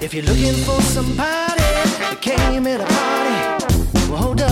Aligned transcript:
If 0.00 0.14
you're 0.14 0.22
looking 0.22 0.54
for 0.62 0.80
somebody 0.82 1.62
that 1.98 2.18
came 2.20 2.64
at 2.68 2.80
a 2.80 2.86
party, 2.86 4.08
well, 4.08 4.22
hold 4.22 4.40
up. 4.40 4.49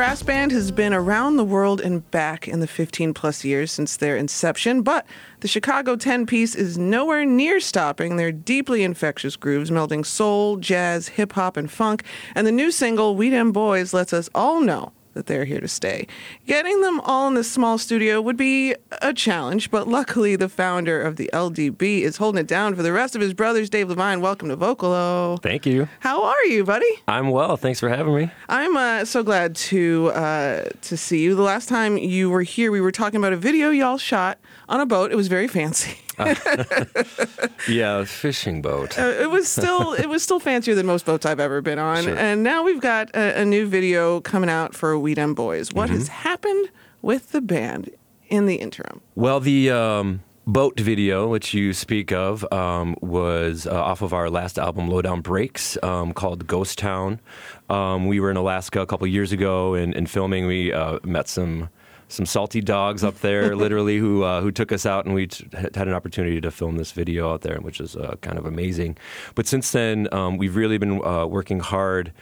Brass 0.00 0.22
Band 0.22 0.50
has 0.52 0.72
been 0.72 0.94
around 0.94 1.36
the 1.36 1.44
world 1.44 1.78
and 1.78 2.10
back 2.10 2.48
in 2.48 2.60
the 2.60 2.66
15 2.66 3.12
plus 3.12 3.44
years 3.44 3.70
since 3.70 3.98
their 3.98 4.16
inception, 4.16 4.80
but 4.80 5.04
the 5.40 5.46
Chicago 5.46 5.94
10 5.94 6.24
piece 6.24 6.54
is 6.54 6.78
nowhere 6.78 7.26
near 7.26 7.60
stopping 7.60 8.16
their 8.16 8.32
deeply 8.32 8.82
infectious 8.82 9.36
grooves, 9.36 9.70
melding 9.70 10.06
soul, 10.06 10.56
jazz, 10.56 11.08
hip 11.08 11.32
hop, 11.32 11.58
and 11.58 11.70
funk. 11.70 12.02
And 12.34 12.46
the 12.46 12.50
new 12.50 12.70
single, 12.70 13.14
We 13.14 13.28
Dem 13.28 13.52
Boys, 13.52 13.92
lets 13.92 14.14
us 14.14 14.30
all 14.34 14.62
know 14.62 14.94
that 15.14 15.26
they're 15.26 15.44
here 15.44 15.60
to 15.60 15.68
stay. 15.68 16.06
Getting 16.46 16.80
them 16.80 17.00
all 17.00 17.28
in 17.28 17.34
this 17.34 17.50
small 17.50 17.78
studio 17.78 18.20
would 18.20 18.36
be 18.36 18.74
a 19.02 19.12
challenge, 19.12 19.70
but 19.70 19.88
luckily 19.88 20.36
the 20.36 20.48
founder 20.48 21.00
of 21.00 21.16
the 21.16 21.30
LDB 21.32 22.02
is 22.02 22.16
holding 22.18 22.40
it 22.40 22.46
down 22.46 22.74
for 22.74 22.82
the 22.82 22.92
rest 22.92 23.14
of 23.14 23.20
his 23.20 23.34
brothers. 23.34 23.70
Dave 23.70 23.88
Levine, 23.88 24.20
welcome 24.20 24.48
to 24.48 24.56
Vocalo. 24.56 25.40
Thank 25.42 25.66
you. 25.66 25.88
How 26.00 26.24
are 26.24 26.44
you, 26.44 26.64
buddy? 26.64 26.90
I'm 27.08 27.30
well. 27.30 27.56
Thanks 27.56 27.80
for 27.80 27.88
having 27.88 28.14
me. 28.14 28.30
I'm 28.48 28.76
uh, 28.76 29.04
so 29.04 29.22
glad 29.22 29.56
to 29.56 30.10
uh, 30.14 30.64
to 30.82 30.96
see 30.96 31.22
you. 31.22 31.34
The 31.34 31.42
last 31.42 31.68
time 31.68 31.96
you 31.96 32.30
were 32.30 32.42
here, 32.42 32.70
we 32.70 32.80
were 32.80 32.92
talking 32.92 33.18
about 33.18 33.32
a 33.32 33.36
video 33.36 33.70
y'all 33.70 33.98
shot 33.98 34.38
on 34.68 34.80
a 34.80 34.86
boat. 34.86 35.12
It 35.12 35.16
was 35.16 35.28
very 35.28 35.48
fancy. 35.48 35.98
Yeah, 37.68 38.04
fishing 38.04 38.62
boat. 38.62 38.98
Uh, 38.98 39.02
it 39.20 39.30
was 39.30 39.48
still 39.48 39.92
it 39.92 40.08
was 40.08 40.22
still 40.22 40.40
fancier 40.40 40.74
than 40.74 40.86
most 40.86 41.04
boats 41.04 41.26
I've 41.26 41.40
ever 41.40 41.60
been 41.60 41.78
on. 41.78 42.04
Sure. 42.04 42.16
And 42.16 42.42
now 42.42 42.62
we've 42.62 42.80
got 42.80 43.14
a, 43.14 43.40
a 43.40 43.44
new 43.44 43.66
video 43.66 44.20
coming 44.20 44.50
out 44.50 44.74
for 44.74 44.98
We 44.98 45.14
Dem 45.14 45.34
Boys. 45.34 45.72
What 45.72 45.90
has 45.90 46.08
happened 46.08 46.70
with 47.02 47.32
the 47.32 47.40
band 47.40 47.90
in 48.28 48.46
the 48.46 48.56
interim? 48.56 49.02
Well, 49.14 49.40
the 49.40 49.70
um, 49.70 50.20
boat 50.46 50.78
video, 50.80 51.28
which 51.28 51.54
you 51.54 51.72
speak 51.72 52.12
of, 52.12 52.50
um, 52.52 52.96
was 53.00 53.66
uh, 53.66 53.72
off 53.72 54.02
of 54.02 54.12
our 54.12 54.30
last 54.30 54.58
album, 54.58 54.88
Lowdown 54.88 55.20
Breaks, 55.20 55.76
um, 55.82 56.12
called 56.12 56.46
Ghost 56.46 56.78
Town. 56.78 57.20
Um, 57.68 58.06
we 58.06 58.20
were 58.20 58.30
in 58.30 58.36
Alaska 58.36 58.80
a 58.80 58.86
couple 58.86 59.06
years 59.06 59.32
ago 59.32 59.74
and, 59.74 59.94
and 59.94 60.08
filming. 60.10 60.46
We 60.46 60.72
uh, 60.72 60.98
met 61.04 61.28
some 61.28 61.68
some 62.10 62.26
salty 62.26 62.60
dogs 62.60 63.02
up 63.02 63.20
there, 63.20 63.56
literally, 63.64 63.98
who 63.98 64.22
uh, 64.22 64.40
who 64.40 64.50
took 64.50 64.72
us 64.72 64.84
out, 64.84 65.06
and 65.06 65.14
we 65.14 65.28
t- 65.28 65.46
had 65.52 65.88
an 65.88 65.94
opportunity 65.94 66.40
to 66.40 66.50
film 66.50 66.76
this 66.76 66.92
video 66.92 67.32
out 67.32 67.42
there, 67.42 67.58
which 67.60 67.80
is 67.80 67.96
uh, 67.96 68.16
kind 68.20 68.38
of 68.38 68.44
amazing. 68.44 68.96
But 69.34 69.46
since 69.46 69.70
then, 69.70 70.08
um, 70.12 70.36
we've 70.36 70.56
really 70.56 70.78
been 70.78 71.04
uh, 71.04 71.26
working 71.26 71.60
hard. 71.60 72.12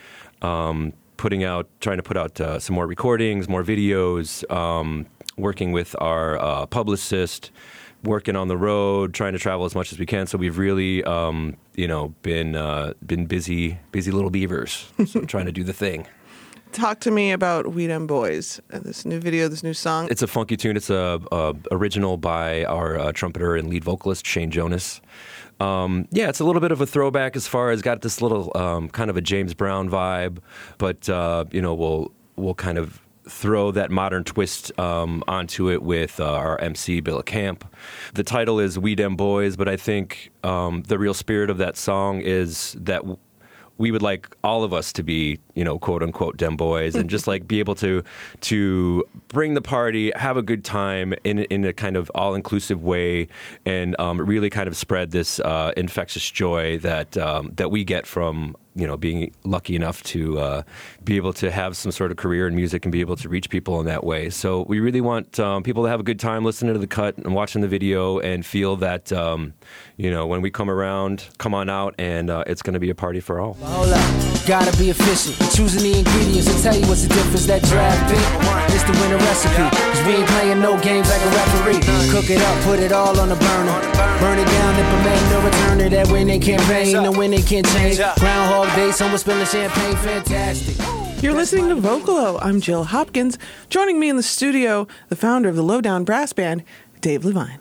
Um, 0.42 0.92
putting 1.16 1.42
out, 1.42 1.68
trying 1.80 1.96
to 1.96 2.02
put 2.02 2.16
out 2.16 2.40
uh, 2.40 2.60
some 2.60 2.74
more 2.74 2.86
recordings, 2.86 3.48
more 3.48 3.64
videos, 3.64 4.48
um, 4.52 5.04
working 5.36 5.72
with 5.72 5.96
our 6.00 6.38
uh, 6.38 6.64
publicist, 6.66 7.50
working 8.04 8.36
on 8.36 8.48
the 8.48 8.56
road, 8.56 9.14
trying 9.14 9.32
to 9.32 9.38
travel 9.38 9.66
as 9.66 9.74
much 9.74 9.92
as 9.92 9.98
we 9.98 10.06
can. 10.06 10.26
So 10.26 10.38
we've 10.38 10.56
really, 10.56 11.02
um, 11.04 11.56
you 11.74 11.88
know, 11.88 12.14
been 12.22 12.56
uh, 12.56 12.94
been 13.04 13.26
busy, 13.26 13.78
busy 13.92 14.10
little 14.10 14.30
beavers, 14.30 14.90
so 15.06 15.20
trying 15.26 15.46
to 15.46 15.52
do 15.52 15.64
the 15.64 15.72
thing. 15.72 16.06
Talk 16.72 17.00
to 17.00 17.10
me 17.10 17.32
about 17.32 17.72
We 17.72 17.86
Dem 17.86 18.06
Boys 18.06 18.60
and 18.70 18.84
this 18.84 19.04
new 19.04 19.18
video, 19.18 19.48
this 19.48 19.62
new 19.62 19.74
song. 19.74 20.08
It's 20.10 20.22
a 20.22 20.26
funky 20.26 20.56
tune. 20.56 20.76
It's 20.76 20.90
a, 20.90 21.20
a 21.32 21.54
original 21.70 22.16
by 22.16 22.64
our 22.64 22.98
uh, 22.98 23.12
trumpeter 23.12 23.56
and 23.56 23.68
lead 23.68 23.84
vocalist 23.84 24.26
Shane 24.26 24.50
Jonas. 24.50 25.00
Um, 25.60 26.06
yeah, 26.10 26.28
it's 26.28 26.40
a 26.40 26.44
little 26.44 26.60
bit 26.60 26.70
of 26.70 26.80
a 26.80 26.86
throwback 26.86 27.34
as 27.36 27.48
far 27.48 27.70
as 27.70 27.82
got 27.82 28.02
this 28.02 28.22
little 28.22 28.56
um, 28.56 28.88
kind 28.88 29.10
of 29.10 29.16
a 29.16 29.20
James 29.20 29.54
Brown 29.54 29.90
vibe, 29.90 30.38
but 30.76 31.08
uh, 31.08 31.46
you 31.50 31.60
know 31.60 31.74
we'll 31.74 32.12
we'll 32.36 32.54
kind 32.54 32.78
of 32.78 33.00
throw 33.28 33.70
that 33.72 33.90
modern 33.90 34.24
twist 34.24 34.78
um, 34.78 35.22
onto 35.28 35.70
it 35.70 35.82
with 35.82 36.18
uh, 36.20 36.32
our 36.32 36.58
MC 36.60 37.00
Bill 37.00 37.22
Camp. 37.22 37.64
The 38.14 38.22
title 38.22 38.60
is 38.60 38.78
"We 38.78 38.94
Dem 38.94 39.16
Boys," 39.16 39.56
but 39.56 39.68
I 39.68 39.76
think 39.76 40.30
um, 40.44 40.82
the 40.86 40.98
real 40.98 41.14
spirit 41.14 41.50
of 41.50 41.58
that 41.58 41.76
song 41.76 42.20
is 42.20 42.76
that. 42.78 43.02
We 43.78 43.90
would 43.90 44.02
like 44.02 44.36
all 44.44 44.64
of 44.64 44.72
us 44.72 44.92
to 44.94 45.02
be, 45.02 45.38
you 45.54 45.64
know, 45.64 45.78
quote 45.78 46.02
unquote, 46.02 46.36
dem 46.36 46.56
boys, 46.56 46.94
and 46.94 47.08
just 47.08 47.26
like 47.26 47.48
be 47.48 47.58
able 47.58 47.74
to 47.76 48.02
to 48.42 49.04
bring 49.28 49.54
the 49.54 49.62
party, 49.62 50.12
have 50.16 50.36
a 50.36 50.42
good 50.42 50.64
time 50.64 51.14
in 51.24 51.40
in 51.44 51.64
a 51.64 51.72
kind 51.72 51.96
of 51.96 52.10
all 52.14 52.34
inclusive 52.34 52.82
way, 52.82 53.28
and 53.64 53.98
um, 53.98 54.20
really 54.20 54.50
kind 54.50 54.68
of 54.68 54.76
spread 54.76 55.10
this 55.10 55.40
uh, 55.40 55.72
infectious 55.76 56.30
joy 56.30 56.78
that 56.78 57.16
um, 57.16 57.52
that 57.56 57.70
we 57.70 57.84
get 57.84 58.06
from 58.06 58.56
you 58.78 58.86
know 58.86 58.96
being 58.96 59.34
lucky 59.44 59.74
enough 59.74 60.02
to 60.04 60.38
uh, 60.38 60.62
be 61.02 61.16
able 61.16 61.32
to 61.34 61.50
have 61.50 61.76
some 61.76 61.92
sort 61.92 62.10
of 62.10 62.16
career 62.16 62.46
in 62.46 62.54
music 62.54 62.84
and 62.84 62.92
be 62.92 63.00
able 63.00 63.16
to 63.16 63.28
reach 63.28 63.50
people 63.50 63.80
in 63.80 63.86
that 63.86 64.04
way. 64.04 64.30
So 64.30 64.62
we 64.68 64.78
really 64.80 65.00
want 65.00 65.38
um, 65.40 65.62
people 65.62 65.82
to 65.82 65.88
have 65.88 66.00
a 66.00 66.04
good 66.04 66.20
time 66.20 66.44
listening 66.44 66.74
to 66.74 66.78
the 66.78 66.86
cut 66.86 67.18
and 67.18 67.34
watching 67.34 67.60
the 67.60 67.68
video 67.68 68.20
and 68.20 68.46
feel 68.46 68.76
that 68.76 69.12
um, 69.12 69.52
you 69.96 70.10
know 70.10 70.26
when 70.26 70.40
we 70.40 70.50
come 70.50 70.70
around, 70.70 71.28
come 71.38 71.54
on 71.54 71.68
out, 71.68 71.94
and 71.98 72.30
uh, 72.30 72.44
it's 72.46 72.62
going 72.62 72.74
to 72.74 72.80
be 72.80 72.90
a 72.90 72.94
party 72.94 73.20
for 73.20 73.40
all. 73.40 73.56
Gotta 74.48 74.74
be 74.78 74.88
efficient. 74.88 75.36
Choosing 75.52 75.82
the 75.84 75.98
ingredients 75.98 76.48
and 76.48 76.62
tell 76.62 76.74
you 76.74 76.80
what's 76.88 77.02
the 77.02 77.12
difference. 77.12 77.44
That 77.44 77.62
draft 77.68 78.00
pick 78.08 78.74
is 78.74 78.82
the 78.82 78.96
winner 78.96 79.20
recipe. 79.20 79.68
Cause 79.76 80.00
we 80.08 80.16
ain't 80.16 80.28
playing 80.28 80.60
no 80.60 80.80
games 80.80 81.10
like 81.10 81.20
a 81.20 81.30
referee. 81.36 81.84
Cook 82.08 82.30
it 82.30 82.40
up, 82.40 82.64
put 82.64 82.80
it 82.80 82.90
all 82.90 83.20
on 83.20 83.28
the 83.28 83.36
burner. 83.36 83.78
Burn 84.24 84.38
it 84.38 84.48
down, 84.48 84.72
implement 84.80 85.22
no 85.28 85.38
returner. 85.44 85.90
That 85.90 86.08
winning 86.10 86.40
campaign, 86.40 87.02
the 87.02 87.12
winning 87.12 87.42
can 87.42 87.62
change. 87.76 87.98
Groundhog 87.98 88.74
Day, 88.74 88.90
someone 88.90 89.18
spilling 89.18 89.44
champagne, 89.44 89.96
fantastic. 89.96 90.76
You're 91.22 91.34
listening 91.34 91.68
to 91.68 91.76
Vocalo. 91.76 92.38
I'm 92.40 92.62
Jill 92.62 92.84
Hopkins. 92.84 93.36
Joining 93.68 94.00
me 94.00 94.08
in 94.08 94.16
the 94.16 94.22
studio, 94.22 94.88
the 95.10 95.16
founder 95.16 95.50
of 95.50 95.56
the 95.56 95.62
Lowdown 95.62 96.04
Brass 96.04 96.32
Band, 96.32 96.64
Dave 97.02 97.22
Levine. 97.22 97.60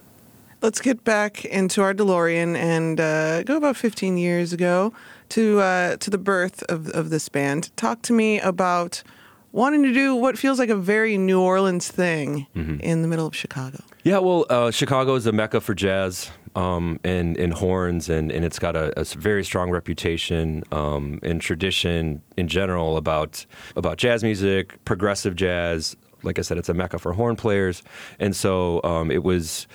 Let's 0.62 0.80
get 0.80 1.04
back 1.04 1.44
into 1.44 1.82
our 1.82 1.94
DeLorean 1.94 2.56
and 2.56 3.00
uh, 3.00 3.44
go 3.44 3.58
about 3.58 3.76
15 3.76 4.18
years 4.18 4.54
ago 4.54 4.94
to 5.30 5.60
uh, 5.60 5.98
to 5.98 6.10
the 6.10 6.18
birth 6.18 6.64
of, 6.70 6.90
of 6.90 7.10
this 7.10 7.30
band. 7.30 7.76
Talk 7.78 8.02
to 8.04 8.14
me 8.14 8.40
about 8.40 9.04
wanting 9.52 9.84
to 9.84 9.94
do 9.94 10.16
what 10.16 10.38
feels 10.38 10.60
like 10.60 10.70
a 10.70 10.76
very 10.76 11.18
New 11.18 11.42
Orleans 11.42 11.88
thing 11.90 12.48
in 12.54 13.02
the 13.02 13.08
middle 13.08 13.26
of 13.26 13.36
Chicago. 13.36 13.84
Yeah, 14.04 14.20
well, 14.20 14.46
uh, 14.50 14.72
Chicago 14.72 15.16
is 15.16 15.26
a 15.26 15.32
mecca 15.32 15.60
for 15.62 15.74
jazz 15.74 16.30
um, 16.56 17.00
and, 17.04 17.38
and 17.38 17.54
horns, 17.54 18.10
and, 18.10 18.32
and 18.32 18.46
it's 18.46 18.60
got 18.60 18.76
a 18.76 19.06
very 19.18 19.44
strong 19.44 19.70
reputation 19.70 20.64
um, 20.72 21.20
and 21.24 21.42
tradition 21.42 22.22
in 22.36 22.48
general 22.48 22.98
about 22.98 23.46
about 23.76 23.98
jazz 23.98 24.24
music, 24.24 24.84
progressive 24.86 25.36
jazz. 25.36 25.96
Like 26.24 26.40
I 26.40 26.42
said, 26.42 26.58
it's 26.58 26.70
a 26.70 26.74
mecca 26.74 27.00
for 27.00 27.14
horn 27.14 27.36
players, 27.36 27.84
and 28.20 28.36
so 28.36 28.82
um, 28.84 29.12
it 29.12 29.24
was 29.24 29.68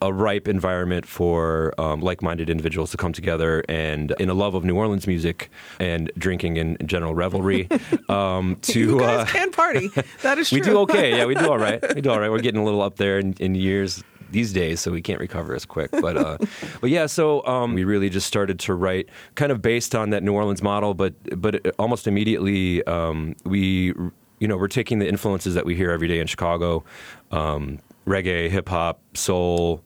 a 0.00 0.12
ripe 0.12 0.48
environment 0.48 1.06
for 1.06 1.74
um, 1.78 2.00
like-minded 2.00 2.48
individuals 2.48 2.90
to 2.92 2.96
come 2.96 3.12
together 3.12 3.64
and 3.68 4.14
in 4.18 4.28
a 4.28 4.34
love 4.34 4.54
of 4.54 4.64
New 4.64 4.76
Orleans 4.76 5.06
music 5.06 5.50
and 5.80 6.10
drinking 6.16 6.58
and 6.58 6.76
general 6.88 7.14
revelry 7.14 7.68
um, 8.08 8.56
to 8.62 8.80
You 8.80 8.98
guys 9.00 9.28
uh, 9.28 9.32
can 9.32 9.50
party. 9.50 9.90
That 10.22 10.38
is 10.38 10.48
true. 10.48 10.58
we 10.60 10.64
do 10.64 10.78
okay. 10.80 11.16
Yeah, 11.16 11.26
we 11.26 11.34
do 11.34 11.50
all 11.50 11.58
right. 11.58 11.82
We 11.94 12.00
do 12.00 12.10
all 12.10 12.20
right. 12.20 12.30
We're 12.30 12.40
getting 12.40 12.60
a 12.60 12.64
little 12.64 12.82
up 12.82 12.96
there 12.96 13.18
in, 13.18 13.34
in 13.34 13.54
years 13.54 14.02
these 14.30 14.52
days, 14.52 14.80
so 14.80 14.90
we 14.90 15.02
can't 15.02 15.20
recover 15.20 15.54
as 15.54 15.64
quick. 15.64 15.90
But 15.90 16.16
uh, 16.16 16.38
but 16.80 16.90
yeah, 16.90 17.06
so 17.06 17.44
um, 17.46 17.74
we 17.74 17.84
really 17.84 18.10
just 18.10 18.26
started 18.26 18.58
to 18.60 18.74
write, 18.74 19.08
kind 19.34 19.52
of 19.52 19.62
based 19.62 19.94
on 19.94 20.10
that 20.10 20.22
New 20.22 20.32
Orleans 20.32 20.62
model, 20.62 20.94
but 20.94 21.14
but 21.40 21.74
almost 21.78 22.06
immediately 22.06 22.84
um, 22.84 23.34
we 23.44 23.94
you 24.40 24.48
know 24.48 24.56
we're 24.56 24.68
taking 24.68 24.98
the 24.98 25.08
influences 25.08 25.54
that 25.54 25.64
we 25.64 25.74
hear 25.74 25.90
every 25.90 26.08
day 26.08 26.20
in 26.20 26.26
Chicago, 26.26 26.84
um, 27.30 27.78
reggae, 28.08 28.50
hip 28.50 28.68
hop, 28.68 29.00
soul, 29.16 29.84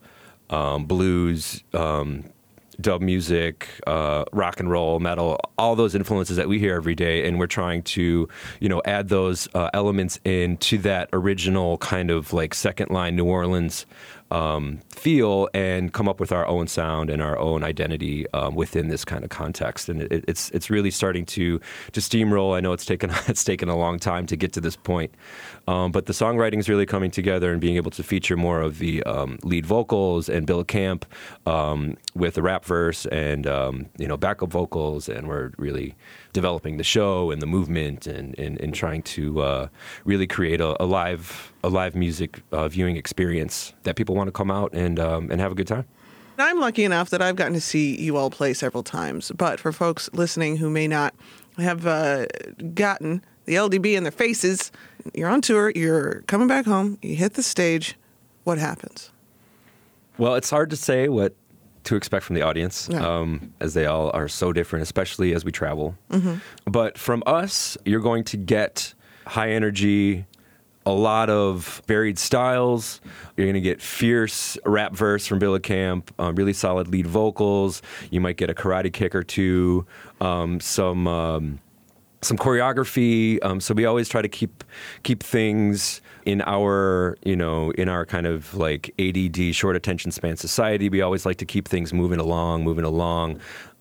um, 0.49 0.85
blues. 0.85 1.63
Um, 1.73 2.25
dub 2.81 3.01
music, 3.01 3.67
uh, 3.87 4.25
rock 4.31 4.59
and 4.59 4.69
roll, 4.69 4.99
metal, 4.99 5.39
all 5.57 5.75
those 5.75 5.95
influences 5.95 6.37
that 6.37 6.47
we 6.47 6.59
hear 6.59 6.75
every 6.75 6.95
day, 6.95 7.27
and 7.27 7.39
we're 7.39 7.47
trying 7.47 7.83
to, 7.83 8.27
you 8.59 8.69
know, 8.69 8.81
add 8.85 9.09
those 9.09 9.47
uh, 9.53 9.69
elements 9.73 10.19
into 10.25 10.77
that 10.79 11.09
original 11.13 11.77
kind 11.77 12.09
of 12.09 12.33
like 12.33 12.53
second 12.53 12.89
line 12.89 13.15
New 13.15 13.25
Orleans 13.25 13.85
um, 14.31 14.79
feel, 14.89 15.47
and 15.53 15.93
come 15.93 16.07
up 16.07 16.19
with 16.19 16.31
our 16.31 16.45
own 16.47 16.67
sound 16.67 17.09
and 17.09 17.21
our 17.21 17.37
own 17.37 17.63
identity 17.63 18.25
um, 18.31 18.55
within 18.55 18.87
this 18.87 19.05
kind 19.05 19.23
of 19.23 19.29
context. 19.29 19.89
And 19.89 20.01
it, 20.03 20.25
it's 20.27 20.49
it's 20.51 20.69
really 20.69 20.91
starting 20.91 21.25
to 21.27 21.59
to 21.91 21.99
steamroll. 21.99 22.55
I 22.55 22.59
know 22.59 22.73
it's 22.73 22.85
taken 22.85 23.11
it's 23.27 23.43
taken 23.43 23.69
a 23.69 23.77
long 23.77 23.99
time 23.99 24.25
to 24.27 24.35
get 24.35 24.53
to 24.53 24.61
this 24.61 24.75
point, 24.75 25.13
um, 25.67 25.91
but 25.91 26.05
the 26.05 26.13
songwriting 26.13 26.59
is 26.59 26.69
really 26.69 26.85
coming 26.85 27.11
together 27.11 27.51
and 27.51 27.61
being 27.61 27.75
able 27.75 27.91
to 27.91 28.03
feature 28.03 28.37
more 28.37 28.61
of 28.61 28.79
the 28.79 29.03
um, 29.03 29.39
lead 29.43 29.65
vocals 29.65 30.29
and 30.29 30.45
Bill 30.45 30.63
Camp 30.63 31.05
um, 31.45 31.97
with 32.15 32.35
the 32.35 32.41
rap 32.41 32.65
verse 32.65 33.05
and 33.07 33.47
um, 33.47 33.85
you 33.97 34.07
know 34.07 34.17
backup 34.17 34.49
vocals, 34.49 35.09
and 35.09 35.27
we're 35.27 35.51
really 35.57 35.95
developing 36.33 36.77
the 36.77 36.83
show 36.83 37.31
and 37.31 37.41
the 37.41 37.45
movement 37.47 38.07
and 38.07 38.37
and, 38.37 38.59
and 38.59 38.73
trying 38.73 39.01
to 39.03 39.41
uh, 39.41 39.67
really 40.05 40.27
create 40.27 40.59
a, 40.59 40.81
a 40.83 40.85
live 40.85 41.53
a 41.63 41.69
live 41.69 41.95
music 41.95 42.41
uh, 42.51 42.67
viewing 42.67 42.97
experience 42.97 43.73
that 43.83 43.95
people 43.95 44.15
want 44.15 44.27
to 44.27 44.31
come 44.31 44.51
out 44.51 44.73
and 44.73 44.99
um, 44.99 45.31
and 45.31 45.39
have 45.39 45.51
a 45.51 45.55
good 45.55 45.67
time. 45.67 45.85
I'm 46.37 46.59
lucky 46.59 46.83
enough 46.83 47.11
that 47.11 47.21
I've 47.21 47.35
gotten 47.35 47.53
to 47.53 47.61
see 47.61 47.95
you 47.95 48.17
all 48.17 48.31
play 48.31 48.53
several 48.55 48.81
times. 48.83 49.31
But 49.35 49.59
for 49.59 49.71
folks 49.71 50.09
listening 50.13 50.57
who 50.57 50.69
may 50.69 50.87
not 50.87 51.13
have 51.57 51.85
uh, 51.85 52.25
gotten 52.73 53.23
the 53.45 53.55
LDB 53.55 53.95
in 53.95 54.03
their 54.03 54.11
faces. 54.11 54.71
You're 55.13 55.29
on 55.29 55.41
tour, 55.41 55.71
you're 55.75 56.21
coming 56.27 56.47
back 56.47 56.65
home, 56.65 56.97
you 57.01 57.15
hit 57.15 57.33
the 57.33 57.43
stage. 57.43 57.95
What 58.43 58.57
happens? 58.57 59.11
Well, 60.17 60.35
it's 60.35 60.49
hard 60.49 60.69
to 60.69 60.75
say 60.75 61.09
what 61.09 61.35
to 61.85 61.95
expect 61.95 62.25
from 62.25 62.35
the 62.35 62.41
audience, 62.41 62.87
Yeah. 62.91 63.05
um, 63.05 63.53
as 63.59 63.73
they 63.73 63.85
all 63.85 64.09
are 64.13 64.27
so 64.27 64.53
different, 64.53 64.83
especially 64.83 65.33
as 65.33 65.43
we 65.45 65.51
travel. 65.51 65.95
Mm-hmm. 66.11 66.35
But 66.71 66.97
from 66.97 67.23
us, 67.25 67.77
you're 67.85 67.99
going 68.01 68.23
to 68.25 68.37
get 68.37 68.93
high 69.27 69.51
energy, 69.51 70.25
a 70.85 70.91
lot 70.91 71.29
of 71.29 71.81
varied 71.87 72.19
styles. 72.19 72.99
You're 73.37 73.45
going 73.45 73.53
to 73.55 73.61
get 73.61 73.81
fierce 73.81 74.57
rap 74.65 74.93
verse 74.93 75.25
from 75.25 75.39
Bill 75.39 75.57
Camp, 75.59 76.13
um, 76.19 76.35
really 76.35 76.53
solid 76.53 76.87
lead 76.89 77.07
vocals. 77.07 77.81
You 78.11 78.19
might 78.21 78.35
get 78.37 78.49
a 78.49 78.53
karate 78.53 78.91
kick 78.91 79.15
or 79.15 79.23
two, 79.23 79.85
um, 80.21 80.59
some. 80.59 81.59
Some 82.23 82.37
choreography. 82.37 83.37
Um, 83.43 83.59
so 83.59 83.73
we 83.73 83.85
always 83.85 84.07
try 84.07 84.21
to 84.21 84.29
keep 84.29 84.63
keep 85.03 85.21
things 85.21 86.01
in 86.25 86.41
our 86.45 87.17
you 87.23 87.35
know 87.35 87.71
in 87.71 87.89
our 87.89 88.05
kind 88.05 88.25
of 88.25 88.53
like 88.53 88.93
ADD 88.99 89.53
short 89.53 89.75
attention 89.75 90.11
span 90.11 90.37
society. 90.37 90.89
We 90.89 91.01
always 91.01 91.25
like 91.25 91.37
to 91.37 91.45
keep 91.45 91.67
things 91.67 91.93
moving 91.93 92.19
along, 92.19 92.63
moving 92.63 92.85
along. 92.85 93.39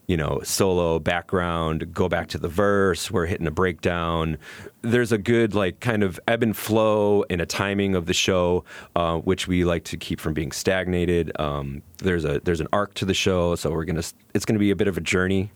You 0.09 0.17
know, 0.17 0.41
solo 0.43 0.99
background, 0.99 1.95
go 1.95 2.09
back 2.09 2.27
to 2.31 2.39
the 2.39 2.49
verse. 2.49 3.11
We're 3.11 3.25
hitting 3.27 3.47
a 3.47 3.53
breakdown. 3.53 4.37
There's 4.83 5.13
a 5.13 5.17
good 5.17 5.55
like 5.55 5.79
kind 5.79 6.03
of 6.03 6.19
ebb 6.27 6.43
and 6.43 6.57
flow 6.57 7.25
and 7.31 7.41
a 7.41 7.47
timing 7.47 7.95
of 7.95 8.07
the 8.07 8.13
show, 8.13 8.65
uh, 8.97 9.19
which 9.19 9.47
we 9.47 9.65
like 9.65 9.85
to 9.85 9.97
keep 9.97 10.21
from 10.21 10.35
being 10.35 10.51
stagnated. 10.51 11.31
Um, 11.41 11.83
there's 11.99 12.25
a 12.25 12.41
there's 12.41 12.61
an 12.61 12.67
arc 12.73 12.95
to 12.95 13.05
the 13.05 13.15
show, 13.15 13.55
so 13.55 13.71
we're 13.71 13.85
gonna 13.85 14.03
it's 14.35 14.45
gonna 14.45 14.59
be 14.59 14.73
a 14.73 14.77
bit 14.77 14.89
of 14.89 14.99
a 14.99 15.01
journey. 15.01 15.51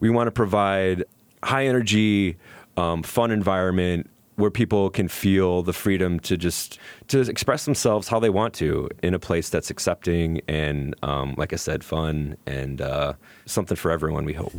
We 0.00 0.10
want 0.10 0.26
to 0.28 0.32
provide 0.32 1.04
high 1.42 1.66
energy, 1.66 2.36
um, 2.76 3.02
fun 3.02 3.30
environment 3.30 4.08
where 4.36 4.50
people 4.52 4.88
can 4.88 5.08
feel 5.08 5.64
the 5.64 5.72
freedom 5.72 6.20
to 6.20 6.36
just 6.36 6.78
to 7.08 7.18
express 7.20 7.64
themselves 7.64 8.06
how 8.06 8.20
they 8.20 8.30
want 8.30 8.54
to 8.54 8.88
in 9.02 9.12
a 9.12 9.18
place 9.18 9.48
that's 9.48 9.68
accepting 9.68 10.40
and, 10.46 10.94
um, 11.02 11.34
like 11.36 11.52
I 11.52 11.56
said, 11.56 11.82
fun 11.82 12.36
and 12.46 12.80
uh, 12.80 13.14
something 13.46 13.76
for 13.76 13.90
everyone. 13.90 14.24
We 14.24 14.34
hope. 14.34 14.52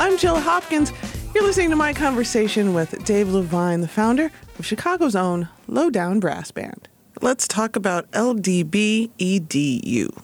I'm 0.00 0.16
Jill 0.16 0.38
Hopkins. 0.38 0.92
You're 1.34 1.42
listening 1.42 1.70
to 1.70 1.76
my 1.76 1.92
conversation 1.92 2.72
with 2.72 3.04
Dave 3.04 3.30
Levine, 3.30 3.80
the 3.80 3.88
founder 3.88 4.30
of 4.56 4.64
Chicago's 4.64 5.16
own 5.16 5.48
Lowdown 5.66 6.20
Brass 6.20 6.52
Band. 6.52 6.88
Let's 7.20 7.48
talk 7.48 7.74
about 7.74 8.08
LDBEDU. 8.12 10.16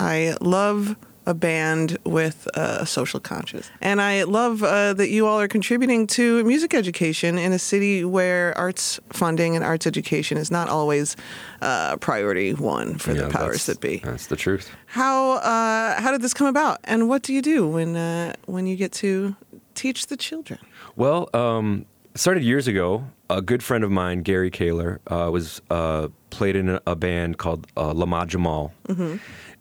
I 0.00 0.36
love 0.40 0.96
a 1.26 1.34
band 1.34 1.98
with 2.04 2.48
a 2.54 2.86
social 2.86 3.20
conscience. 3.20 3.70
And 3.80 4.00
I 4.00 4.24
love 4.24 4.62
uh, 4.62 4.94
that 4.94 5.10
you 5.10 5.26
all 5.26 5.38
are 5.40 5.48
contributing 5.48 6.06
to 6.08 6.42
music 6.44 6.74
education 6.74 7.38
in 7.38 7.52
a 7.52 7.58
city 7.58 8.04
where 8.04 8.56
arts 8.56 8.98
funding 9.10 9.54
and 9.54 9.64
arts 9.64 9.86
education 9.86 10.38
is 10.38 10.50
not 10.50 10.68
always 10.68 11.16
uh, 11.60 11.96
priority 11.98 12.54
one 12.54 12.98
for 12.98 13.12
Yeah, 13.12 13.22
the 13.22 13.28
powers 13.28 13.66
that 13.66 13.80
be. 13.80 13.98
That's 13.98 14.26
the 14.26 14.36
truth. 14.36 14.70
How 14.86 15.32
uh, 15.34 16.00
how 16.00 16.10
did 16.10 16.22
this 16.22 16.34
come 16.34 16.46
about, 16.46 16.78
and 16.84 17.08
what 17.08 17.22
do 17.22 17.32
you 17.32 17.42
do 17.42 17.68
when 17.68 17.96
uh, 17.96 18.34
when 18.46 18.66
you 18.66 18.76
get 18.76 18.92
to 18.92 19.36
teach 19.74 20.06
the 20.06 20.16
children? 20.16 20.58
Well, 20.96 21.28
um, 21.34 21.86
started 22.14 22.42
years 22.42 22.66
ago. 22.66 23.04
A 23.28 23.40
good 23.40 23.62
friend 23.62 23.84
of 23.84 23.92
mine, 23.92 24.22
Gary 24.22 24.50
Kaler, 24.50 25.00
uh, 25.06 25.30
was 25.32 25.62
uh, 25.70 26.08
played 26.30 26.56
in 26.56 26.80
a, 26.84 26.96
band 26.96 27.38
called 27.38 27.64
uh, 27.76 27.92
Lamajamal. 27.92 28.72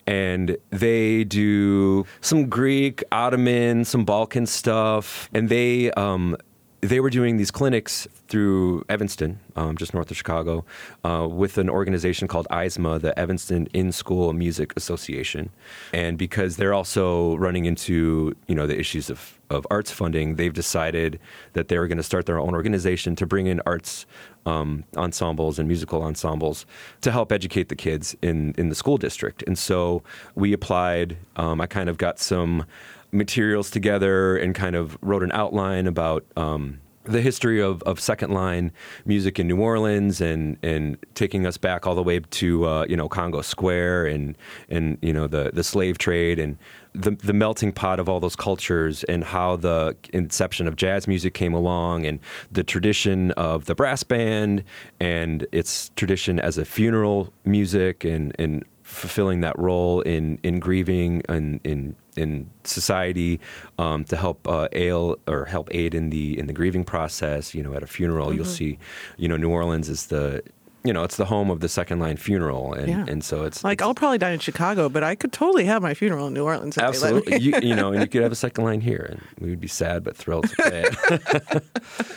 And 0.10 0.58
they 0.72 1.24
do 1.24 2.04
some 2.20 2.50
Greek, 2.50 3.04
Ottoman, 3.12 3.86
some 3.86 4.06
Balkan 4.06 4.48
stuff, 4.48 5.30
and 5.36 5.50
they 5.50 5.92
um, 5.92 6.36
they 6.82 7.00
were 7.00 7.10
doing 7.10 7.38
these 7.38 7.52
clinics 7.52 8.08
through 8.28 8.84
Evanston, 8.88 9.40
um, 9.56 9.76
just 9.76 9.94
north 9.94 10.10
of 10.12 10.18
Chicago, 10.18 10.64
uh, 11.04 11.28
with 11.30 11.58
an 11.58 11.70
organization 11.70 12.28
called 12.28 12.48
ISMA, 12.52 13.02
the 13.02 13.18
Evanston 13.20 13.68
In 13.74 13.92
School 13.92 14.32
Music 14.34 14.74
Association. 14.78 15.50
And 15.94 16.18
because 16.18 16.58
they're 16.58 16.74
also 16.74 17.36
running 17.36 17.66
into 17.66 18.36
you 18.48 18.56
know 18.56 18.68
the 18.68 18.80
issues 18.80 19.10
of 19.10 19.38
of 19.50 19.66
arts 19.72 19.92
funding, 19.92 20.36
they've 20.36 20.54
decided 20.54 21.20
that 21.54 21.70
they 21.70 21.78
were 21.80 21.88
going 21.88 21.98
to 21.98 22.04
start 22.04 22.28
their 22.28 22.40
own 22.40 22.54
organization 22.54 23.16
to 23.16 23.26
bring 23.26 23.48
in 23.48 23.60
arts 23.66 24.06
um, 24.46 24.84
ensembles 24.96 25.58
and 25.58 25.68
musical 25.68 26.04
ensembles 26.04 26.68
to 27.02 27.12
help 27.12 27.32
educate 27.32 27.68
the 27.70 27.76
kids 27.76 28.16
in 28.22 28.54
in 28.58 28.70
the 28.70 28.76
school 28.76 28.98
district. 28.98 29.44
And 29.48 29.58
so 29.58 30.02
we 30.36 30.54
applied. 30.54 31.18
Um, 31.36 31.60
I 31.60 31.68
kind 31.68 31.90
of 31.90 31.98
got 31.98 32.20
some 32.20 32.66
materials 33.12 33.70
together 33.70 34.38
and 34.38 34.54
kind 34.56 34.76
of 34.76 34.98
wrote 35.02 35.24
an 35.24 35.32
outline 35.32 35.88
about. 35.88 36.26
Um, 36.36 36.82
the 37.10 37.22
history 37.22 37.62
of, 37.62 37.82
of 37.84 38.00
second 38.00 38.32
line 38.32 38.72
music 39.06 39.40
in 39.40 39.48
New 39.48 39.60
Orleans 39.60 40.22
and, 40.22 40.58
and 40.62 40.98
taking 41.16 41.46
us 41.46 41.58
back 41.58 41.88
all 41.88 41.96
the 41.96 42.04
way 42.04 42.20
to 42.20 42.66
uh, 42.66 42.86
you 42.88 42.96
know 42.96 43.10
Congo 43.10 43.42
Square 43.42 44.08
and 44.08 44.38
and 44.70 44.98
you 45.02 45.12
know 45.12 45.26
the, 45.26 45.52
the 45.54 45.64
slave 45.64 45.98
trade 45.98 46.40
and 46.40 46.58
the 46.94 47.12
the 47.12 47.34
melting 47.34 47.72
pot 47.72 48.00
of 48.00 48.08
all 48.08 48.20
those 48.20 48.36
cultures 48.36 49.04
and 49.06 49.24
how 49.24 49.56
the 49.56 49.96
inception 50.14 50.68
of 50.68 50.76
jazz 50.76 51.08
music 51.08 51.34
came 51.34 51.54
along 51.54 52.06
and 52.06 52.20
the 52.52 52.64
tradition 52.64 53.32
of 53.32 53.66
the 53.66 53.76
brass 53.76 54.04
band 54.04 54.64
and 55.00 55.48
its 55.52 55.90
tradition 55.96 56.40
as 56.40 56.58
a 56.58 56.66
funeral 56.66 57.34
music 57.46 58.04
and, 58.04 58.36
and 58.38 58.64
fulfilling 58.90 59.42
that 59.42 59.58
role 59.60 60.02
in, 60.02 60.40
in 60.44 60.60
grieving 60.60 61.22
and 61.30 61.60
in 61.64 61.96
in 62.18 62.50
society 62.66 63.40
um, 63.78 64.04
to 64.04 64.18
help 64.18 64.46
uh, 64.48 64.68
ail 64.74 65.16
or 65.28 65.46
help 65.46 65.70
aid 65.72 65.94
in 65.94 66.10
the 66.10 66.38
in 66.38 66.48
the 66.48 66.54
grieving 66.54 66.84
process. 66.84 67.54
You 67.54 67.64
know, 67.64 67.74
at 67.74 67.84
a 67.84 67.88
funeral, 67.88 68.34
you'll 68.34 68.46
see, 68.46 68.78
you 69.18 69.28
know, 69.28 69.38
New 69.38 69.50
Orleans 69.50 69.88
is 69.90 70.08
the 70.08 70.42
you 70.84 70.92
know 70.94 71.04
it's 71.04 71.18
the 71.18 71.26
home 71.26 71.50
of 71.52 71.60
the 71.60 71.70
second 71.70 72.00
line 72.00 72.18
funeral, 72.18 72.74
and 72.74 72.88
Yeah. 72.88 73.06
and 73.08 73.24
so 73.24 73.44
it's 73.44 73.64
Like 73.64 73.76
it's- 73.80 73.88
I'll 73.88 73.94
probably 73.94 74.18
die 74.18 74.32
in 74.32 74.40
Chicago, 74.40 74.90
but 74.90 75.04
I 75.04 75.14
could 75.16 75.32
totally 75.32 75.66
have 75.66 75.82
my 75.82 75.94
funeral 75.94 76.28
in 76.28 76.34
New 76.34 76.44
Orleans. 76.46 76.78
Absolutely, 76.78 77.38
you, 77.40 77.54
you 77.62 77.76
know, 77.76 77.92
and 77.92 78.02
you 78.02 78.08
could 78.12 78.24
have 78.24 78.32
a 78.32 78.36
second 78.36 78.64
line 78.64 78.82
here, 78.82 79.06
and 79.12 79.22
we 79.40 79.50
would 79.50 79.60
be 79.62 79.68
sad 79.68 80.04
but 80.04 80.18
thrilled 80.18 80.50
to 80.50 80.56
play 80.56 80.84
it. 80.88 81.64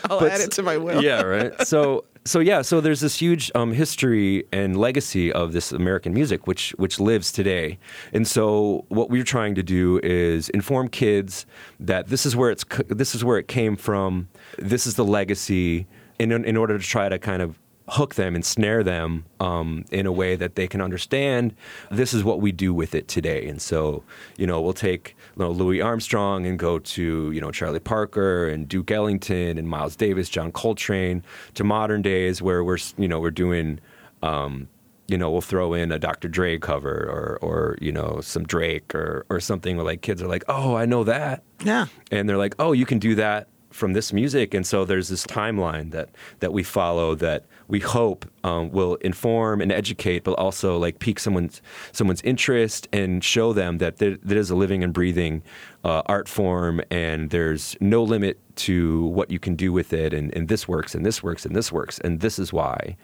I'll 0.10 0.20
But 0.20 0.32
add 0.32 0.40
it 0.40 0.52
to 0.52 0.62
my 0.62 0.76
will. 0.78 1.02
yeah, 1.02 1.22
right. 1.22 1.52
So 1.66 2.04
so 2.24 2.38
yeah, 2.38 2.62
so 2.62 2.80
there's 2.80 3.00
this 3.00 3.16
huge 3.16 3.50
um, 3.54 3.72
history 3.72 4.44
and 4.52 4.76
legacy 4.76 5.32
of 5.32 5.52
this 5.52 5.72
American 5.72 6.14
music, 6.14 6.46
which 6.46 6.70
which 6.78 7.00
lives 7.00 7.32
today. 7.32 7.78
And 8.12 8.26
so 8.26 8.84
what 8.88 9.10
we're 9.10 9.24
trying 9.24 9.54
to 9.56 9.62
do 9.62 9.98
is 10.02 10.48
inform 10.50 10.88
kids 10.88 11.46
that 11.80 12.08
this 12.08 12.24
is 12.24 12.36
where 12.36 12.50
it's 12.50 12.64
this 12.88 13.14
is 13.14 13.24
where 13.24 13.38
it 13.38 13.48
came 13.48 13.76
from. 13.76 14.28
This 14.58 14.86
is 14.86 14.94
the 14.94 15.04
legacy. 15.04 15.86
In 16.18 16.30
in 16.44 16.56
order 16.56 16.78
to 16.78 16.84
try 16.84 17.08
to 17.08 17.18
kind 17.18 17.42
of 17.42 17.58
hook 17.92 18.14
them 18.14 18.34
and 18.34 18.44
snare 18.44 18.82
them 18.82 19.24
um, 19.40 19.84
in 19.90 20.06
a 20.06 20.12
way 20.12 20.34
that 20.36 20.54
they 20.54 20.66
can 20.66 20.80
understand 20.80 21.54
this 21.90 22.14
is 22.14 22.24
what 22.24 22.40
we 22.40 22.50
do 22.50 22.72
with 22.72 22.94
it 22.94 23.06
today 23.08 23.46
and 23.46 23.60
so 23.60 24.02
you 24.36 24.46
know 24.46 24.60
we'll 24.60 24.72
take 24.72 25.14
you 25.36 25.42
know, 25.42 25.50
louis 25.50 25.80
armstrong 25.80 26.46
and 26.46 26.58
go 26.58 26.78
to 26.78 27.30
you 27.32 27.40
know 27.40 27.50
charlie 27.50 27.78
parker 27.80 28.48
and 28.48 28.66
duke 28.68 28.90
ellington 28.90 29.58
and 29.58 29.68
miles 29.68 29.94
davis 29.96 30.28
john 30.28 30.50
coltrane 30.52 31.22
to 31.54 31.64
modern 31.64 32.00
days 32.02 32.40
where 32.40 32.64
we're 32.64 32.78
you 32.96 33.08
know 33.08 33.20
we're 33.20 33.30
doing 33.30 33.78
um, 34.22 34.68
you 35.08 35.18
know, 35.18 35.30
we'll 35.30 35.40
throw 35.42 35.74
in 35.74 35.90
a 35.92 35.98
Dr. 35.98 36.28
Dre 36.28 36.58
cover 36.58 36.90
or, 36.90 37.38
or 37.42 37.76
you 37.82 37.92
know, 37.92 38.20
some 38.22 38.44
Drake 38.44 38.94
or, 38.94 39.26
or 39.28 39.40
something 39.40 39.76
where 39.76 39.84
like 39.84 40.00
kids 40.00 40.22
are 40.22 40.28
like, 40.28 40.44
oh, 40.48 40.74
I 40.76 40.86
know 40.86 41.04
that 41.04 41.42
Yeah. 41.62 41.86
and 42.10 42.28
they're 42.28 42.38
like, 42.38 42.54
"Oh, 42.58 42.72
you 42.72 42.86
can 42.86 42.98
do 42.98 43.16
that 43.16 43.48
from 43.72 43.92
this 43.92 44.12
music." 44.12 44.54
And 44.54 44.66
so 44.66 44.84
there's 44.84 45.08
this 45.08 45.26
timeline 45.26 45.90
that 45.92 46.10
that 46.40 46.52
we 46.52 46.62
follow 46.62 47.14
that 47.16 47.44
we 47.68 47.80
hope 47.80 48.24
um, 48.44 48.70
will 48.70 48.96
inform 48.96 49.60
and 49.60 49.72
educate, 49.72 50.24
but 50.24 50.32
also 50.32 50.76
like 50.78 50.98
pique 50.98 51.18
someone's 51.18 51.62
someone's 51.92 52.22
interest 52.22 52.88
and 52.92 53.22
show 53.24 53.52
them 53.52 53.78
that 53.78 53.98
there, 53.98 54.18
there 54.22 54.38
is 54.38 54.50
a 54.50 54.54
living 54.56 54.82
and 54.84 54.92
breathing 54.92 55.42
uh, 55.84 56.02
art 56.06 56.28
form, 56.28 56.80
and 56.90 57.30
there's 57.30 57.76
no 57.80 58.02
limit 58.02 58.38
to 58.54 59.06
what 59.06 59.30
you 59.30 59.38
can 59.38 59.56
do 59.56 59.72
with 59.72 59.92
it, 59.92 60.14
and, 60.14 60.34
and 60.36 60.48
this 60.48 60.68
works, 60.68 60.94
and 60.94 61.04
this 61.04 61.22
works, 61.22 61.44
and 61.44 61.56
this 61.56 61.72
works, 61.72 61.98
and 62.00 62.20
this 62.20 62.38
is 62.38 62.52
why. 62.52 62.96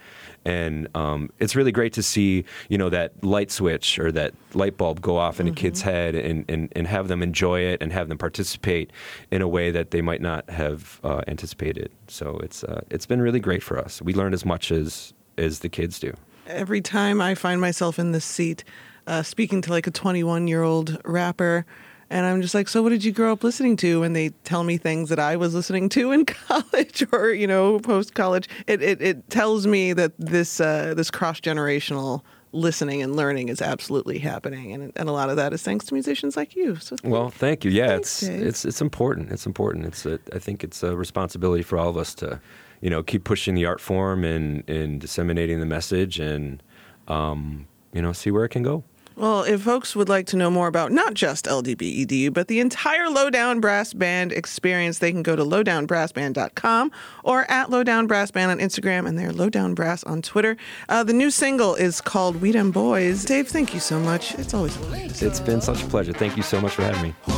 And 0.45 0.89
um, 0.95 1.31
it's 1.39 1.57
really 1.57 1.73
great 1.73 1.93
to 1.95 2.03
see, 2.03 2.45
you 2.69 2.79
know, 2.79 2.89
that 2.91 3.13
light 3.25 3.51
switch 3.51 3.99
or 3.99 4.13
that 4.13 4.35
light 4.55 4.77
bulb 4.77 5.01
go 5.01 5.17
off 5.17 5.41
in 5.41 5.49
a 5.49 5.53
kid's 5.53 5.83
head 5.83 6.15
and, 6.15 6.45
and, 6.49 6.73
and 6.77 6.87
have 6.87 7.09
them 7.09 7.23
enjoy 7.23 7.61
it 7.61 7.83
and 7.83 7.93
have 7.93 8.09
them 8.09 8.19
participate 8.19 8.93
in 9.31 9.43
a 9.43 9.49
way 9.49 9.71
that 9.71 9.91
they 9.91 10.01
might 10.01 10.21
not 10.21 10.49
have 10.49 11.01
uh, 11.03 11.23
anticipated. 11.27 11.91
So 12.07 12.39
it's 12.43 12.63
uh, 12.63 12.83
it's 12.91 13.07
been 13.07 13.21
really 13.21 13.41
great 13.41 13.63
for 13.63 13.79
us. 13.79 14.01
We 14.01 14.15
learn 14.15 14.33
as 14.33 14.45
much 14.45 14.71
as 14.71 15.13
as 15.37 15.61
the 15.61 15.69
kids 15.69 15.99
do. 15.99 16.15
Every 16.47 16.81
time 16.81 17.21
I 17.21 17.35
find 17.35 17.61
myself 17.61 17.99
in 17.99 18.13
this 18.13 18.25
seat, 18.25 18.65
uh, 19.07 19.23
speaking 19.23 19.61
to 19.63 19.71
like 19.71 19.87
a 19.87 19.91
21 19.91 20.49
year 20.49 20.63
old 20.63 20.99
rapper. 21.05 21.67
And 22.11 22.25
I'm 22.25 22.41
just 22.41 22.55
like, 22.55 22.69
so 22.69 22.83
what 22.83 22.89
did 22.89 23.05
you 23.05 23.13
grow 23.13 23.33
up 23.33 23.45
listening 23.45 23.77
to? 23.79 24.03
And 24.03 24.17
they 24.17 24.31
tell 24.45 24.65
me 24.65 24.79
things 24.79 25.11
that 25.11 25.19
I 25.19 25.37
was 25.37 25.55
listening 25.55 25.89
to 25.91 26.11
in 26.13 26.25
college 26.27 27.05
or, 27.13 27.31
you 27.31 27.47
know, 27.47 27.79
post 27.81 28.15
college. 28.15 28.49
It, 28.67 28.83
it, 28.83 29.03
it 29.03 29.31
tells 29.31 29.67
me 29.67 29.93
that 29.93 30.13
this, 30.19 30.61
uh, 30.61 30.95
this 30.97 31.11
cross 31.11 31.41
generational 31.41 32.23
listening 32.53 33.03
and 33.03 33.15
learning 33.15 33.49
is 33.49 33.61
absolutely 33.61 34.19
happening. 34.19 34.73
And, 34.73 34.93
and 34.97 35.09
a 35.09 35.13
lot 35.13 35.31
of 35.31 35.37
that 35.37 35.53
is 35.53 35.63
thanks 35.63 35.85
to 35.87 35.95
musicians 35.95 36.37
like 36.37 36.57
you. 36.57 36.77
So 36.77 36.97
Well, 37.05 37.31
thank 37.31 37.65
you. 37.65 37.71
Yeah, 37.71 37.89
Thanks, 37.89 38.23
it's 38.23 38.31
Dave. 38.31 38.47
it's 38.47 38.65
it's 38.65 38.81
important. 38.81 39.31
It's 39.31 39.47
important. 39.47 39.87
It's 39.87 40.07
a, 40.07 40.19
I 40.33 40.39
think 40.39 40.65
it's 40.65 40.83
a 40.83 40.97
responsibility 40.97 41.63
for 41.63 41.79
all 41.79 41.89
of 41.89 41.97
us 41.97 42.15
to, 42.17 42.41
you 42.81 42.91
know, 42.91 43.03
keep 43.03 43.25
pushing 43.25 43.55
the 43.55 43.67
art 43.67 43.81
form 43.81 44.25
and 44.25 44.69
and 44.69 45.01
disseminating 45.01 45.61
the 45.61 45.67
message 45.67 46.19
and, 46.19 46.63
um, 47.07 47.67
you 47.93 48.01
know, 48.01 48.13
see 48.13 48.31
where 48.31 48.45
it 48.45 48.51
can 48.51 48.63
go. 48.63 48.83
Well, 49.19 49.43
if 49.43 49.63
folks 49.63 49.97
would 49.97 50.09
like 50.09 50.27
to 50.27 50.37
know 50.37 50.49
more 50.49 50.69
about 50.69 50.93
not 50.93 51.13
just 51.15 51.47
LDBED, 51.47 52.13
E 52.13 52.29
but 52.29 52.47
the 52.47 52.61
entire 52.61 53.11
Lowdown 53.11 53.59
Brass 53.59 53.93
Band 53.93 54.31
experience, 54.31 55.01
they 55.01 55.11
can 55.11 55.25
go 55.25 55.35
to 55.35 55.43
lowdownbrassband.com 55.43 56.93
or 57.25 57.51
at 57.51 57.69
Lowdown 57.69 58.07
Brass 58.07 58.31
Band 58.31 58.53
on 58.53 58.59
Instagram 58.61 59.09
and 59.09 59.19
they're 59.19 59.33
Lowdown 59.33 59.75
Brass 59.75 60.05
on 60.05 60.23
Twitter. 60.23 60.57
Uh, 60.89 61.03
the 61.03 61.13
new 61.13 61.33
single 61.33 61.75
is 61.75 62.01
called 62.01 62.41
We 62.41 62.53
Dem 62.53 62.71
Boys. 62.71 63.25
Dave, 63.25 63.49
thank 63.49 63.75
you 63.75 63.81
so 63.81 63.99
much. 63.99 64.37
It's 64.37 64.55
always 64.55 64.77
a 64.77 64.79
pleasure. 64.79 65.27
It's 65.27 65.41
been 65.41 65.61
such 65.61 65.83
a 65.83 65.87
pleasure. 65.89 66.13
Thank 66.13 66.37
you 66.37 66.45
so 66.45 66.61
much 66.61 66.75
for 66.75 66.83
having 66.83 67.03
me. 67.03 67.38